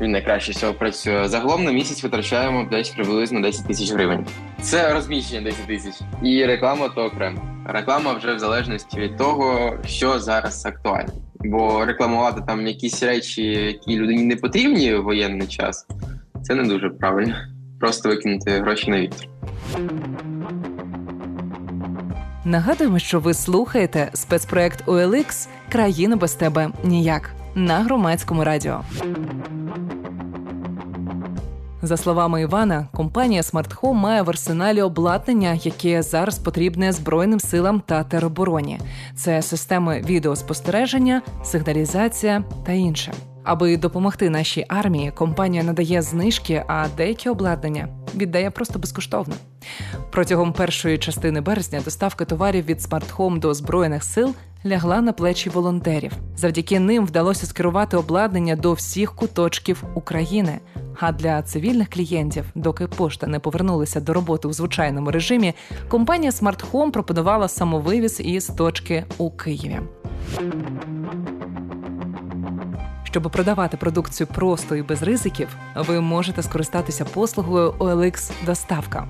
Він 0.00 0.10
найкраще 0.10 0.52
всього 0.52 0.74
працює. 0.74 1.28
Загалом 1.28 1.64
на 1.64 1.72
місяць 1.72 2.02
витрачаємо 2.02 2.68
десь 2.70 2.88
приблизно 2.88 3.40
10 3.40 3.66
тисяч 3.66 3.92
гривень. 3.92 4.26
Це 4.60 4.94
розміщення 4.94 5.40
10 5.40 5.66
тисяч. 5.66 5.94
І 6.22 6.46
реклама 6.46 6.88
то 6.88 7.04
окремо. 7.04 7.42
Реклама 7.66 8.12
вже 8.12 8.34
в 8.34 8.38
залежності 8.38 9.00
від 9.00 9.16
того, 9.16 9.72
що 9.86 10.18
зараз 10.18 10.66
актуально. 10.66 11.12
Бо 11.34 11.84
рекламувати 11.84 12.42
там 12.46 12.66
якісь 12.66 13.02
речі, 13.02 13.42
які 13.42 13.96
людині 13.96 14.22
не 14.22 14.36
потрібні 14.36 14.94
в 14.94 15.02
воєнний 15.02 15.48
час, 15.48 15.86
це 16.42 16.54
не 16.54 16.62
дуже 16.62 16.90
правильно 16.90 17.34
просто 17.80 18.08
викинути 18.08 18.50
гроші 18.50 18.90
на 18.90 19.00
вітер. 19.00 19.28
Нагадуємо, 22.44 22.98
що 22.98 23.20
ви 23.20 23.34
слухаєте 23.34 24.10
спецпроект 24.14 24.86
OLX 24.86 25.48
Країна 25.68 26.16
без 26.16 26.34
тебе 26.34 26.70
ніяк 26.84 27.34
на 27.58 27.80
громадському 27.80 28.44
радіо. 28.44 28.80
За 31.82 31.96
словами 31.96 32.42
Івана, 32.42 32.88
компанія 32.94 33.42
Smart 33.42 33.80
Home 33.80 33.92
має 33.92 34.22
в 34.22 34.28
арсеналі 34.28 34.82
обладнання, 34.82 35.58
яке 35.62 36.02
зараз 36.02 36.38
потрібне 36.38 36.92
Збройним 36.92 37.40
силам 37.40 37.82
та 37.86 38.04
теробороні. 38.04 38.80
Це 39.16 39.42
системи 39.42 40.02
відеоспостереження, 40.06 41.22
сигналізація 41.44 42.44
та 42.66 42.72
інше. 42.72 43.12
Аби 43.44 43.76
допомогти 43.76 44.30
нашій 44.30 44.64
армії, 44.68 45.10
компанія 45.10 45.62
надає 45.62 46.02
знижки, 46.02 46.64
а 46.68 46.86
деякі 46.96 47.28
обладнання 47.28 47.88
віддає 48.14 48.50
просто 48.50 48.78
безкоштовно. 48.78 49.34
Протягом 50.10 50.52
першої 50.52 50.98
частини 50.98 51.40
березня 51.40 51.80
доставка 51.84 52.24
товарів 52.24 52.64
від 52.64 52.78
Smart 52.78 53.16
Home 53.16 53.38
до 53.38 53.54
збройних 53.54 54.04
сил 54.04 54.34
лягла 54.66 55.00
на 55.00 55.12
плечі 55.12 55.50
волонтерів. 55.50 56.12
Завдяки 56.36 56.80
ним 56.80 57.06
вдалося 57.06 57.46
скерувати 57.46 57.96
обладнання 57.96 58.56
до 58.56 58.72
всіх 58.72 59.14
куточків 59.14 59.84
України. 59.94 60.60
А 61.00 61.12
для 61.12 61.42
цивільних 61.42 61.90
клієнтів, 61.90 62.44
доки 62.54 62.86
пошта 62.86 63.26
не 63.26 63.38
повернулася 63.38 64.00
до 64.00 64.12
роботи 64.12 64.48
у 64.48 64.52
звичайному 64.52 65.10
режимі, 65.10 65.54
компанія 65.88 66.30
Smart 66.30 66.70
Home 66.72 66.90
пропонувала 66.90 67.48
самовивіз 67.48 68.20
із 68.20 68.46
точки 68.46 69.04
у 69.18 69.30
Києві. 69.30 69.80
Щоб 73.04 73.30
продавати 73.32 73.76
продукцію 73.76 74.26
просто 74.26 74.76
і 74.76 74.82
без 74.82 75.02
ризиків, 75.02 75.48
ви 75.76 76.00
можете 76.00 76.42
скористатися 76.42 77.04
послугою 77.04 77.70
OLX 77.78 78.30
доставка. 78.46 79.08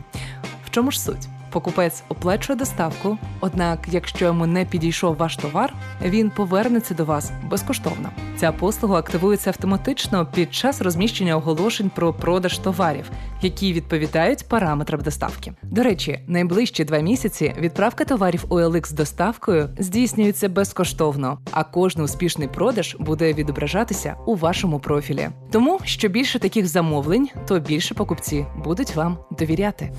В 0.67 0.71
чому 0.71 0.91
ж 0.91 1.01
суть? 1.01 1.29
Покупець 1.51 2.03
оплачує 2.09 2.59
доставку, 2.59 3.19
однак, 3.41 3.79
якщо 3.91 4.25
йому 4.25 4.47
не 4.47 4.65
підійшов 4.65 5.17
ваш 5.17 5.37
товар, 5.37 5.75
він 6.05 6.31
повернеться 6.31 6.95
до 6.95 7.05
вас 7.05 7.33
безкоштовно. 7.51 8.11
Ця 8.37 8.53
послуга 8.53 8.99
активується 8.99 9.51
автоматично 9.51 10.27
під 10.27 10.55
час 10.55 10.81
розміщення 10.81 11.37
оголошень 11.37 11.91
про 11.95 12.13
продаж 12.13 12.59
товарів, 12.59 13.11
які 13.43 13.73
відповідають 13.73 14.49
параметрам 14.49 15.01
доставки. 15.01 15.53
До 15.63 15.83
речі, 15.83 16.21
найближчі 16.27 16.85
два 16.85 16.99
місяці 16.99 17.55
відправка 17.59 18.05
товарів 18.05 18.45
OLX 18.49 18.87
з 18.87 18.93
доставкою 18.93 19.69
здійснюється 19.79 20.49
безкоштовно, 20.49 21.39
а 21.53 21.65
кожний 21.65 22.05
успішний 22.05 22.49
продаж 22.49 22.97
буде 23.01 23.33
відображатися 23.33 24.17
у 24.27 24.35
вашому 24.35 24.79
профілі. 24.81 25.29
Тому 25.51 25.81
що 25.85 26.09
більше 26.09 26.39
таких 26.39 26.67
замовлень, 26.67 27.29
то 27.47 27.61
більше 27.61 27.95
покупці 27.95 28.47
будуть 28.65 28.97
вам 28.97 29.19
довіряти. 29.31 29.91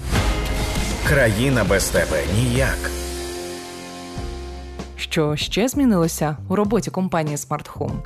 Країна 1.09 1.63
без 1.63 1.89
тебе 1.89 2.23
ніяк. 2.35 2.99
Що 5.00 5.36
ще 5.36 5.68
змінилося 5.68 6.38
у 6.50 6.56
роботі 6.56 6.91
компанії 6.91 7.36
Smart 7.36 7.77
Home? 7.77 8.00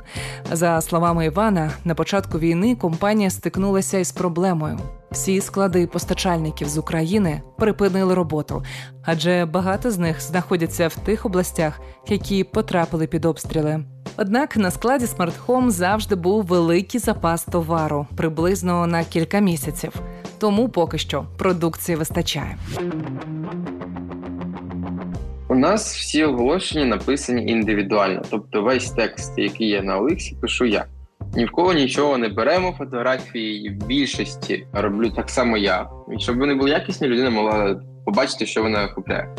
За 0.52 0.80
словами 0.80 1.26
Івана, 1.26 1.70
на 1.84 1.94
початку 1.94 2.38
війни 2.38 2.76
компанія 2.76 3.30
стикнулася 3.30 3.98
із 3.98 4.12
проблемою. 4.12 4.78
Всі 5.10 5.40
склади 5.40 5.86
постачальників 5.86 6.68
з 6.68 6.78
України 6.78 7.42
припинили 7.58 8.14
роботу, 8.14 8.62
адже 9.04 9.46
багато 9.46 9.90
з 9.90 9.98
них 9.98 10.20
знаходяться 10.20 10.88
в 10.88 10.94
тих 10.94 11.26
областях, 11.26 11.80
які 12.08 12.44
потрапили 12.44 13.06
під 13.06 13.24
обстріли. 13.24 13.84
Однак 14.16 14.56
на 14.56 14.70
складі 14.70 15.04
Smart 15.04 15.32
Home 15.46 15.70
завжди 15.70 16.14
був 16.14 16.44
великий 16.44 17.00
запас 17.00 17.44
товару 17.44 18.06
приблизно 18.16 18.86
на 18.86 19.04
кілька 19.04 19.38
місяців. 19.38 19.92
Тому 20.38 20.68
поки 20.68 20.98
що 20.98 21.24
продукції 21.38 21.96
вистачає. 21.96 22.56
У 25.54 25.56
нас 25.56 25.96
всі 25.96 26.24
оголошення 26.24 26.84
написані 26.84 27.52
індивідуально, 27.52 28.22
тобто 28.30 28.62
весь 28.62 28.90
текст, 28.90 29.38
який 29.38 29.68
є 29.68 29.82
на 29.82 29.98
Олексі, 29.98 30.36
пишу 30.40 30.64
я. 30.64 30.84
Ні 31.36 31.44
в 31.44 31.50
кого 31.50 31.72
нічого 31.72 32.18
не 32.18 32.28
беремо, 32.28 32.74
фотографії 32.78 33.70
в 33.70 33.86
більшості 33.86 34.66
роблю 34.72 35.10
так 35.10 35.30
само 35.30 35.56
я. 35.56 35.88
І 36.16 36.20
щоб 36.20 36.38
вони 36.38 36.54
були 36.54 36.70
якісні, 36.70 37.08
людина 37.08 37.30
могла 37.30 37.80
побачити, 38.04 38.46
що 38.46 38.62
вона 38.62 38.88
купляє. 38.88 39.34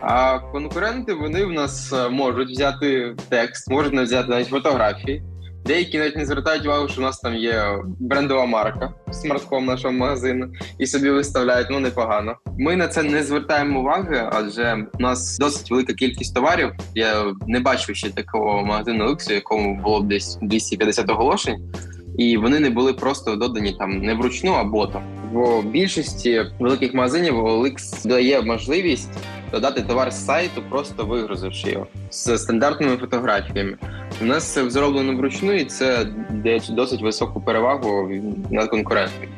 А 0.00 0.38
конкуренти 0.38 1.14
вони 1.14 1.44
в 1.44 1.52
нас 1.52 1.92
е, 1.92 2.08
можуть 2.08 2.50
взяти 2.50 3.16
текст, 3.28 3.70
можуть 3.70 3.94
взяти 3.94 4.28
навіть 4.28 4.48
фотографії. 4.48 5.22
Деякі 5.66 5.98
навіть 5.98 6.16
не 6.16 6.26
звертають 6.26 6.66
увагу, 6.66 6.88
що 6.88 7.00
у 7.00 7.04
нас 7.04 7.20
там 7.20 7.34
є 7.34 7.78
брендова 7.98 8.46
марка 8.46 8.92
смартком 9.12 9.64
нашого 9.64 9.94
магазину, 9.94 10.52
і 10.78 10.86
собі 10.86 11.10
виставляють 11.10 11.68
ну 11.70 11.80
непогано. 11.80 12.36
Ми 12.58 12.76
на 12.76 12.88
це 12.88 13.02
не 13.02 13.22
звертаємо 13.22 13.80
уваги, 13.80 14.28
адже 14.32 14.86
у 14.98 15.02
нас 15.02 15.38
досить 15.38 15.70
велика 15.70 15.92
кількість 15.92 16.34
товарів. 16.34 16.72
Я 16.94 17.34
не 17.46 17.60
бачу 17.60 17.94
ще 17.94 18.10
такого 18.10 18.64
магазину 18.64 19.06
люксу, 19.08 19.34
якому 19.34 19.82
було 19.82 20.00
б 20.00 20.08
десь 20.08 20.38
250 20.42 21.10
оголошень. 21.10 21.72
і 22.18 22.36
вони 22.36 22.60
не 22.60 22.70
були 22.70 22.92
просто 22.92 23.36
додані 23.36 23.72
там 23.78 23.98
не 23.98 24.14
вручну, 24.14 24.52
а 24.52 24.64
ботом. 24.64 25.02
В 25.32 25.62
більшості 25.62 26.46
великих 26.60 26.94
магазинів 26.94 27.34
OLX 27.38 28.08
дає 28.08 28.42
можливість 28.42 29.10
додати 29.52 29.82
товар 29.82 30.12
з 30.12 30.24
сайту, 30.26 30.62
просто 30.70 31.06
вигрузивши 31.06 31.70
його 31.70 31.86
з 32.10 32.38
стандартними 32.38 32.96
фотографіями. 32.96 33.76
У 34.24 34.26
нас 34.26 34.52
це 34.52 34.70
зроблено 34.70 35.16
вручну, 35.16 35.52
і 35.52 35.64
це 35.64 36.06
дає 36.30 36.60
досить 36.70 37.02
високу 37.02 37.40
перевагу 37.40 38.10
над 38.50 38.68
конкурентами. 38.68 39.28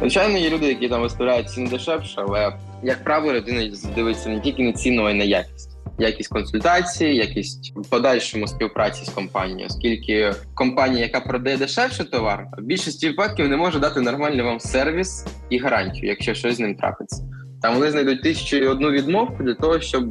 Звичайно, 0.00 0.38
є 0.38 0.50
люди, 0.50 0.66
які 0.66 0.88
там 0.88 1.02
виставляють 1.02 1.50
ціну 1.50 1.70
дешевше, 1.70 2.24
але 2.28 2.52
як 2.82 3.04
правило, 3.04 3.34
людина 3.34 3.70
дивиться 3.94 4.28
не 4.28 4.40
тільки 4.40 4.62
на 4.62 4.72
ціну, 4.72 5.04
а 5.04 5.10
й 5.10 5.14
на 5.14 5.24
якість. 5.24 5.70
Якість 5.98 6.28
консультації, 6.28 7.16
якість 7.16 7.72
в 7.76 7.90
подальшому 7.90 8.46
співпраці 8.46 9.04
з 9.04 9.08
компанією, 9.08 9.66
оскільки 9.70 10.32
компанія, 10.54 11.02
яка 11.02 11.20
продає 11.20 11.56
дешевше 11.56 12.04
товар, 12.04 12.46
в 12.58 12.62
більшості 12.62 13.08
випадків 13.08 13.48
не 13.48 13.56
може 13.56 13.78
дати 13.78 14.00
нормальний 14.00 14.44
вам 14.44 14.60
сервіс 14.60 15.26
і 15.50 15.58
гарантію, 15.58 16.08
якщо 16.08 16.34
щось 16.34 16.56
з 16.56 16.60
ним 16.60 16.74
трапиться. 16.74 17.22
Там 17.62 17.74
вони 17.74 17.90
знайдуть 17.90 18.22
тисячу 18.22 18.56
і 18.56 18.66
одну 18.66 18.90
відмовку 18.90 19.42
для 19.42 19.54
того, 19.54 19.80
щоб 19.80 20.10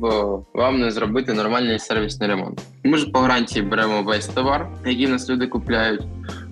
вам 0.54 0.80
не 0.80 0.92
зробити 0.92 1.34
нормальний 1.34 1.80
сервісний 1.80 2.30
ремонт. 2.30 2.62
Ми 2.84 2.98
ж 2.98 3.12
по 3.12 3.20
гарантії 3.20 3.66
беремо 3.66 4.04
весь 4.04 4.28
товар, 4.28 4.68
який 4.86 5.08
нас 5.08 5.30
люди 5.30 5.48
купляють, 5.48 6.02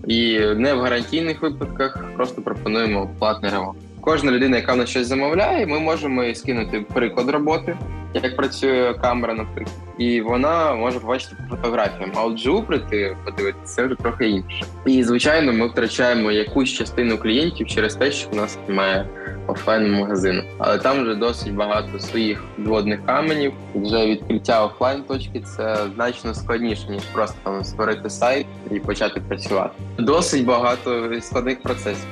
і 0.07 0.39
не 0.39 0.73
в 0.73 0.79
гарантійних 0.79 1.41
випадках 1.41 2.05
просто 2.15 2.41
пропонуємо 2.41 3.09
платний 3.19 3.51
ремонт. 3.51 3.77
Кожна 4.01 4.31
людина, 4.31 4.57
яка 4.57 4.75
на 4.75 4.85
щось 4.85 5.07
замовляє, 5.07 5.67
ми 5.67 5.79
можемо 5.79 6.35
скинути 6.35 6.85
приклад 6.93 7.29
роботи, 7.29 7.77
як 8.13 8.35
працює 8.35 8.93
камера, 9.01 9.33
наприклад, 9.33 9.77
і 9.97 10.21
вона 10.21 10.73
може 10.73 10.99
побачити 10.99 11.35
по 11.49 11.55
фотографіям. 11.55 12.11
А 12.15 12.23
от 12.23 12.37
живу 12.37 12.63
прийти 12.63 13.17
подивитися, 13.25 13.75
це 13.75 13.85
вже 13.85 13.95
трохи 13.95 14.29
інше. 14.29 14.65
І 14.85 15.03
звичайно, 15.03 15.53
ми 15.53 15.67
втрачаємо 15.67 16.31
якусь 16.31 16.69
частину 16.69 17.17
клієнтів 17.17 17.67
через 17.67 17.95
те, 17.95 18.11
що 18.11 18.29
в 18.29 18.35
нас 18.35 18.57
немає 18.67 19.07
офлайн 19.47 19.91
магазину. 19.93 20.43
Але 20.57 20.77
там 20.77 21.01
вже 21.03 21.15
досить 21.15 21.55
багато 21.55 21.99
своїх 21.99 22.43
дводних 22.57 23.05
каменів. 23.05 23.53
Вже 23.75 24.07
відкриття 24.07 24.65
офлайн 24.65 25.03
точки 25.03 25.41
це 25.41 25.77
значно 25.95 26.33
складніше 26.33 26.87
ніж 26.89 27.03
просто 27.03 27.37
там 27.43 27.63
створити 27.63 28.09
сайт 28.09 28.45
і 28.71 28.79
почати 28.79 29.21
працювати. 29.21 29.73
Досить 29.97 30.45
багато 30.45 31.11
складних 31.21 31.61
процесів. 31.61 32.07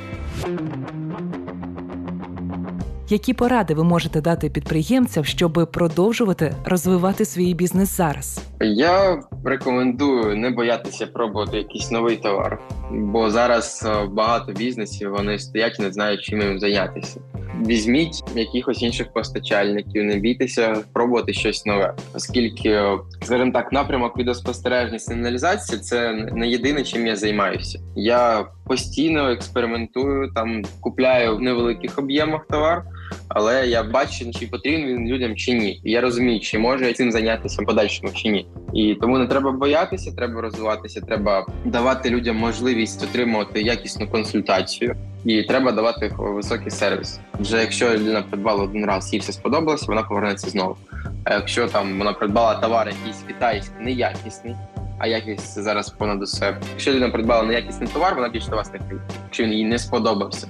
Які 3.11 3.33
поради 3.33 3.73
ви 3.73 3.83
можете 3.83 4.21
дати 4.21 4.49
підприємцям, 4.49 5.25
щоб 5.25 5.69
продовжувати 5.73 6.55
розвивати 6.65 7.25
свій 7.25 7.53
бізнес 7.53 7.97
зараз? 7.97 8.41
Я 8.61 9.21
рекомендую 9.43 10.35
не 10.35 10.49
боятися 10.49 11.07
пробувати 11.07 11.57
якийсь 11.57 11.91
новий 11.91 12.15
товар, 12.15 12.59
бо 12.91 13.29
зараз 13.29 13.87
е, 13.89 14.05
багато 14.05 14.51
бізнесів 14.51 15.11
вони 15.11 15.39
стоять 15.39 15.79
не 15.79 15.91
знають, 15.91 16.21
чим 16.21 16.41
їм 16.41 16.59
зайнятися. 16.59 17.19
Візьміть 17.67 18.23
якихось 18.35 18.81
інших 18.81 19.13
постачальників, 19.13 20.03
не 20.03 20.15
бійтеся 20.15 20.83
пробувати 20.93 21.33
щось 21.33 21.65
нове, 21.65 21.93
оскільки, 22.13 22.81
скажімо 23.21 23.51
так, 23.51 23.71
напрямок 23.71 24.17
відеоспостереження 24.17 24.99
сигналізації 24.99 25.81
це 25.81 26.11
не 26.13 26.47
єдине, 26.47 26.83
чим 26.83 27.07
я 27.07 27.15
займаюся. 27.15 27.79
Я 27.95 28.45
постійно 28.65 29.29
експериментую, 29.29 30.31
там 30.35 30.63
купляю 30.81 31.37
в 31.37 31.41
невеликих 31.41 31.99
об'ємах 31.99 32.45
товар, 32.47 32.83
але 33.27 33.67
я 33.67 33.83
бачу, 33.83 34.31
чи 34.31 34.47
потрібен 34.47 34.85
він 34.87 35.07
людям 35.07 35.35
чи 35.35 35.53
ні. 35.53 35.81
І 35.83 35.91
я 35.91 36.01
розумію, 36.01 36.39
чи 36.39 36.59
можу 36.59 36.85
я 36.85 36.93
цим 36.93 37.11
зайнятися 37.11 37.63
подальшому 37.63 38.13
чи 38.13 38.29
ні. 38.29 38.47
І 38.73 38.95
тому 38.95 39.17
не 39.17 39.27
треба 39.27 39.51
боятися, 39.51 40.11
треба 40.11 40.41
розвиватися, 40.41 41.01
треба 41.01 41.45
давати 41.65 42.09
людям 42.09 42.35
можливість 42.35 43.03
отримувати 43.03 43.61
якісну 43.61 44.07
консультацію, 44.07 44.95
і 45.25 45.43
треба 45.43 45.71
давати 45.71 46.15
високий 46.17 46.71
сервіс. 46.71 47.19
Вже 47.39 47.61
якщо 47.61 47.93
людина 47.93 48.21
придбала 48.21 48.63
один 48.63 48.85
раз, 48.85 49.13
їй 49.13 49.19
все 49.19 49.33
сподобалося, 49.33 49.85
вона 49.87 50.03
повернеться 50.03 50.49
знову. 50.49 50.77
А 51.23 51.33
якщо 51.33 51.67
там 51.67 51.97
вона 51.97 52.13
придбала 52.13 52.55
товар, 52.55 52.87
якийсь 52.87 53.23
китайський, 53.27 53.85
неякісний. 53.85 54.55
А 54.99 55.07
якість 55.07 55.63
зараз 55.63 55.89
понад 55.89 56.23
усе. 56.23 56.57
Якщо 56.71 56.91
людина 56.91 57.09
придбала 57.09 57.43
неякісний 57.43 57.89
товар, 57.93 58.15
вона 58.15 58.29
більше 58.29 58.49
до 58.49 58.55
вас 58.55 58.73
не 58.73 58.79
прийде, 58.79 59.03
якщо 59.23 59.43
він 59.43 59.53
їй 59.53 59.65
не 59.65 59.79
сподобався. 59.79 60.47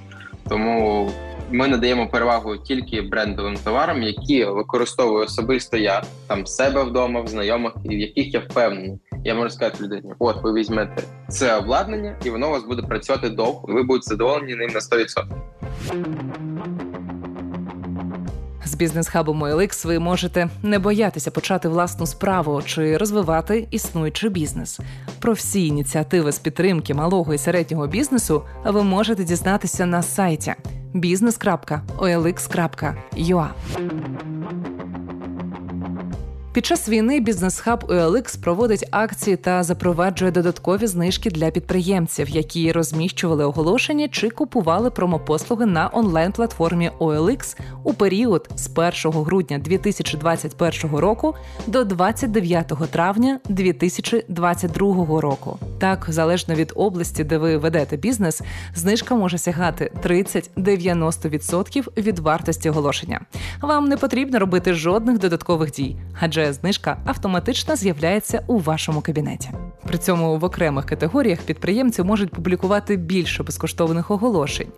Тому 0.48 1.10
ми 1.50 1.68
надаємо 1.68 2.08
перевагу 2.08 2.56
тільки 2.56 3.02
брендовим 3.02 3.56
товарам, 3.56 4.02
які 4.02 4.44
використовую 4.44 5.24
особисто 5.24 5.76
я 5.76 6.02
там 6.26 6.46
себе 6.46 6.82
вдома, 6.82 7.20
в 7.20 7.28
знайомих, 7.28 7.72
і 7.84 7.96
в 7.96 7.98
яких 7.98 8.34
я 8.34 8.40
впевнений. 8.40 8.98
Я 9.24 9.34
можу 9.34 9.50
сказати 9.50 9.84
людині: 9.84 10.12
от 10.18 10.42
ви 10.42 10.52
візьмете 10.52 11.02
це 11.28 11.56
обладнання, 11.56 12.16
і 12.24 12.30
воно 12.30 12.48
у 12.48 12.50
вас 12.50 12.64
буде 12.64 12.82
працювати 12.82 13.28
довго. 13.28 13.64
Ви 13.68 13.82
будете 13.82 14.08
задоволені 14.08 14.54
ним 14.54 14.70
на 14.70 14.80
100%. 14.80 15.52
З 18.64 18.74
бізнес-хабом 18.74 19.44
OLX 19.44 19.86
ви 19.86 19.98
можете 19.98 20.48
не 20.62 20.78
боятися 20.78 21.30
почати 21.30 21.68
власну 21.68 22.06
справу 22.06 22.62
чи 22.66 22.96
розвивати 22.96 23.68
існуючий 23.70 24.30
бізнес. 24.30 24.80
Про 25.18 25.32
всі 25.32 25.66
ініціативи 25.66 26.32
з 26.32 26.38
підтримки 26.38 26.94
малого 26.94 27.34
і 27.34 27.38
середнього 27.38 27.86
бізнесу 27.86 28.42
ви 28.64 28.82
можете 28.82 29.24
дізнатися 29.24 29.86
на 29.86 30.02
сайті 30.02 30.54
business.olx.ua. 30.94 33.48
Під 36.52 36.66
час 36.66 36.88
війни 36.88 37.20
бізнес-хаб 37.20 37.84
OLX 37.88 38.42
проводить 38.42 38.88
акції 38.90 39.36
та 39.36 39.62
запроваджує 39.62 40.30
додаткові 40.30 40.86
знижки 40.86 41.30
для 41.30 41.50
підприємців, 41.50 42.28
які 42.28 42.72
розміщували 42.72 43.44
оголошення 43.44 44.08
чи 44.08 44.30
купували 44.30 44.90
промопослуги 44.90 45.66
на 45.66 45.90
онлайн-платформі 45.92 46.90
OLX 47.00 47.58
у 47.84 47.94
період 47.94 48.48
з 48.56 48.70
1 49.04 49.22
грудня 49.22 49.58
2021 49.58 50.96
року 50.96 51.34
до 51.66 51.84
29 51.84 52.72
травня 52.90 53.40
2022 53.48 55.20
року. 55.20 55.58
Так, 55.82 56.06
залежно 56.08 56.54
від 56.54 56.72
області, 56.76 57.24
де 57.24 57.38
ви 57.38 57.56
ведете 57.56 57.96
бізнес, 57.96 58.42
знижка 58.74 59.14
може 59.14 59.38
сягати 59.38 59.92
30-90% 60.04 62.02
від 62.02 62.18
вартості 62.18 62.70
оголошення. 62.70 63.20
Вам 63.60 63.84
не 63.84 63.96
потрібно 63.96 64.38
робити 64.38 64.74
жодних 64.74 65.18
додаткових 65.18 65.70
дій, 65.70 65.96
адже 66.20 66.52
знижка 66.52 66.96
автоматично 67.04 67.76
з'являється 67.76 68.42
у 68.46 68.58
вашому 68.58 69.00
кабінеті. 69.00 69.50
При 69.86 69.98
цьому 69.98 70.38
в 70.38 70.44
окремих 70.44 70.86
категоріях 70.86 71.38
підприємці 71.38 72.02
можуть 72.02 72.30
публікувати 72.30 72.96
більше 72.96 73.42
безкоштовних 73.42 74.10
оголошень. 74.10 74.68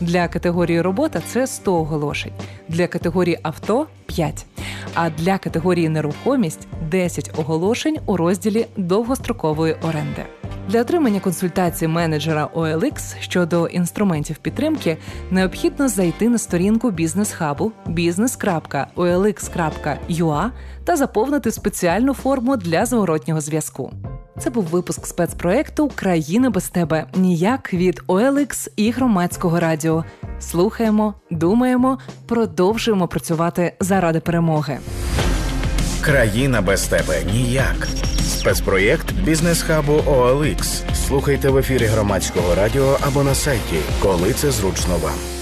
Для 0.00 0.28
категорії 0.28 0.80
робота 0.80 1.22
це 1.26 1.46
100 1.46 1.74
оголошень, 1.74 2.32
для 2.68 2.86
категорії 2.86 3.38
авто 3.42 3.86
5. 4.06 4.46
А 4.94 5.10
для 5.10 5.38
категорії 5.38 5.88
нерухомість 5.88 6.68
10 6.90 7.30
оголошень 7.36 7.98
у 8.06 8.16
розділі 8.16 8.66
довгострокової 8.76 9.76
оренди. 9.82 10.24
Для 10.68 10.80
отримання 10.80 11.20
консультації 11.20 11.88
менеджера 11.88 12.48
OLX 12.54 13.14
щодо 13.20 13.66
інструментів 13.66 14.36
підтримки 14.36 14.96
необхідно 15.30 15.88
зайти 15.88 16.28
на 16.28 16.38
сторінку 16.38 16.90
бізнес-хабу 16.90 17.72
business.olx.ua 17.86 20.50
та 20.84 20.96
заповнити 20.96 21.50
спеціальну 21.50 22.14
форму 22.14 22.56
для 22.56 22.86
зворотнього 22.86 23.40
зв'язку. 23.40 23.92
Це 24.38 24.50
був 24.50 24.64
випуск 24.64 25.06
спецпроекту 25.06 25.90
Країна 25.94 26.50
без 26.50 26.68
тебе 26.68 27.06
ніяк 27.14 27.74
від 27.74 28.02
OLX 28.08 28.68
і 28.76 28.90
громадського 28.90 29.60
радіо. 29.60 30.04
Слухаємо, 30.40 31.14
думаємо, 31.30 31.98
продовжуємо 32.26 33.08
працювати 33.08 33.72
заради 33.80 34.20
перемоги. 34.20 34.78
Країна 36.04 36.62
без 36.62 36.82
тебе 36.82 37.22
ніяк. 37.32 37.88
Спецпроєкт 38.22 39.12
бізнес-хабу 39.12 39.92
OLX. 39.92 40.82
Слухайте 41.06 41.48
в 41.48 41.58
ефірі 41.58 41.84
громадського 41.84 42.54
радіо 42.54 42.98
або 43.00 43.22
на 43.22 43.34
сайті, 43.34 43.76
коли 44.02 44.32
це 44.32 44.50
зручно 44.50 44.96
вам. 44.96 45.33